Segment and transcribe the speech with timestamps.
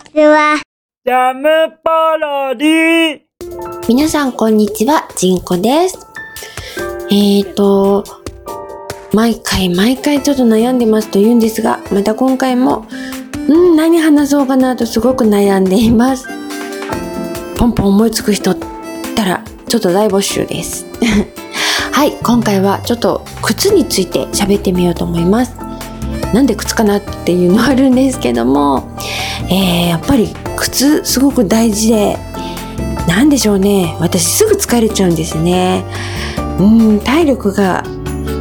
[0.00, 0.56] ちは。
[1.04, 3.20] ジャムパロディ
[3.88, 5.98] 皆さんこんにちは、ジンコです。
[7.10, 8.04] えーと、
[9.12, 12.86] 毎回毎回ちょっと悩んでますと言うんですが、また今回も、
[13.48, 16.26] うん、何話そうかなとすごく悩んでいます。
[17.56, 18.58] ポンポン思いつく人っ
[19.14, 20.86] たら、ちょっと大募集です。
[21.92, 25.69] はい、今回はちょっと靴について喋ってみようと思います。
[26.32, 28.96] なんで靴かなっていうのはあるんですけども、
[29.50, 32.16] えー、やっぱり靴すごく大事で、
[33.08, 33.96] なんでしょうね。
[33.98, 35.84] 私すぐ疲れちゃうんですね。
[36.58, 37.82] うん、体力が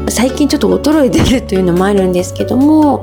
[0.09, 3.01] 最近ちょっと衰えてるというのもあるんですけども、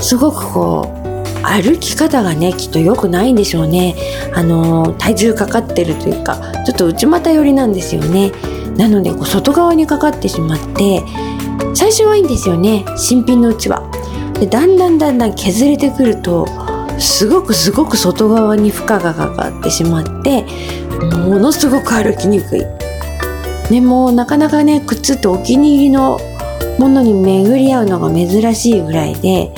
[0.00, 1.00] すごくこう、
[1.42, 3.94] 歩き方がね、きっと良くないんでしょうね。
[4.34, 8.32] あの、体重かかってるというか、ちょっと内股寄りなんですよね。
[8.76, 11.02] なので、こう外側にかかってしまって、
[11.74, 12.84] 最初はいいんですよね。
[12.96, 13.82] 新品のうちは。
[14.38, 16.46] で、だんだんだんだん削れてくると、
[16.98, 20.44] すごくすごく外側に負荷がかかってしまって
[21.16, 22.66] ものすごく歩きにくい。
[23.70, 26.18] でもなかなかね靴ってお気に入りの
[26.78, 29.52] ものに巡り合うのが珍しいぐらいで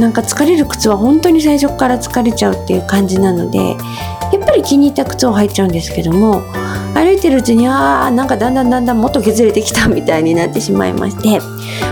[0.00, 6.42] なんか疲れる靴は本当に最初から疲れちゃうっていう感じなのでやっぱり気に入った靴を履いちゃうんですけども
[6.98, 11.40] 歩いてるうちにあーなんかだんだんだんだんもっと削れてきたみたいになってしまいまして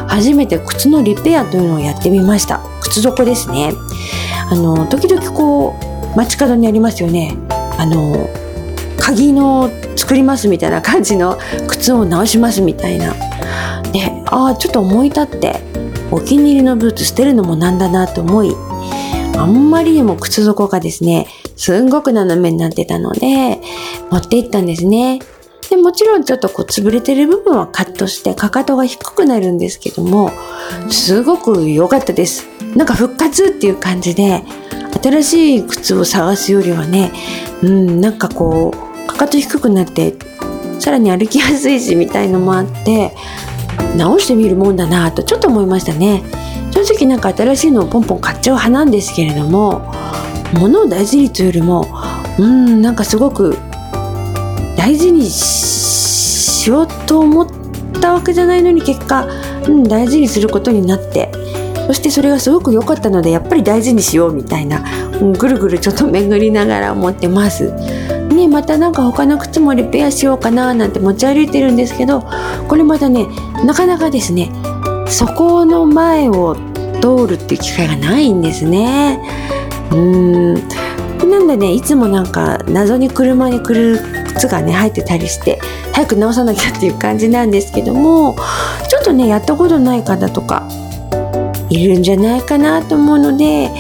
[0.09, 2.61] 初めて靴のリペアというのをやってみました。
[2.81, 3.73] 靴底ですね。
[4.51, 5.75] あの時々こ
[6.15, 7.37] う街角にありますよね。
[7.79, 8.29] あの
[8.99, 13.15] 鍵の作りますみたいな感じの靴を直しますみたいな。
[13.93, 15.61] でああちょっと思い立って
[16.11, 18.55] お気に入りのブーツ捨てるのもなんだなと思い
[19.37, 21.27] あんまりにも靴底がですね
[21.57, 23.61] すんごく斜めになってたので
[24.11, 25.21] 持って行ったんですね。
[25.69, 30.31] でもちろんちょっとこう潰れてる部分はカットしてかかとが低くなるんですけども
[30.91, 32.47] すごく良かったです。
[32.77, 34.45] なんか復活っていう感じで
[35.03, 37.11] 新しい靴を探すよりはね
[37.63, 40.15] うんなんかこうかかと低くなって
[40.79, 43.15] さらに歩きやすいしみたいのもあって
[43.97, 46.23] 直してみるもんだなとちょっと思いましたね。
[46.71, 49.91] 正直なんか新しいのをポンポン買っちゃう派なんですけれども
[50.55, 51.87] 物を大事にというよりも
[52.39, 53.57] うんなんかすごく
[54.77, 57.49] 大事にしようと思っ
[58.01, 59.27] たわけじゃないのに結果、
[59.67, 61.33] うん、大事にすることになって
[61.87, 64.85] そしてそれがすごく良かったのでやっぱり大事にしようみたいな、
[65.21, 67.73] うん、ぐるぐるちょっと巡りながら思ってます。
[68.35, 72.27] ね、またなんか他の靴もリペアしようかななんて持ち歩いてるんですけど
[72.69, 73.27] これまたね
[73.65, 74.51] なかなかですね
[75.09, 76.55] そこの前を
[77.01, 79.21] 通るっていう機会がないんですね。
[79.91, 80.69] うーん。
[81.31, 84.01] なんでねいつもなんか謎に車に来る
[84.35, 85.59] 靴がね入ってたりして
[85.93, 88.37] 早く直さなきゃっていう感じなんですけども
[88.89, 90.69] ちょっとねやったことない方とか
[91.69, 93.71] いるんじゃないかなと思うので、え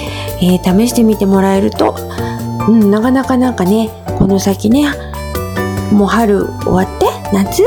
[0.62, 1.94] ー試してみてもらえると、
[2.68, 4.88] うん、なかなかなんかねこの先ね
[5.92, 7.62] もう春終わって夏？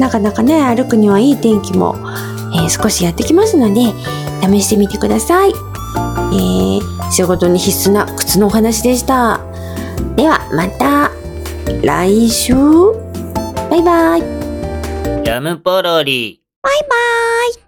[0.00, 1.96] なかなかね歩くにはいい天気も、
[2.54, 3.92] えー少しやってきますので
[4.42, 5.52] 試してみてください、
[6.32, 9.40] えー仕事に必須な靴のお話でした。
[10.16, 11.10] ではまた。
[11.82, 12.54] 来週。
[12.54, 14.20] バイバイ。
[14.20, 16.96] ジャムパロディバイバ
[17.26, 17.29] イ